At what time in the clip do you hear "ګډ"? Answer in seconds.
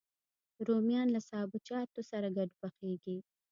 2.37-2.49